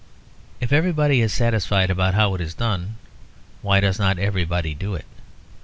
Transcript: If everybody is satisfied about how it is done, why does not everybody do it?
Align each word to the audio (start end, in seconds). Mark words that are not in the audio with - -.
If 0.59 0.73
everybody 0.73 1.21
is 1.21 1.31
satisfied 1.31 1.91
about 1.91 2.15
how 2.15 2.33
it 2.33 2.41
is 2.41 2.55
done, 2.55 2.97
why 3.61 3.81
does 3.81 3.99
not 3.99 4.17
everybody 4.17 4.73
do 4.73 4.95
it? 4.95 5.05